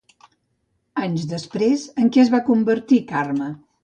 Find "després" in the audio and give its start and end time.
1.33-1.83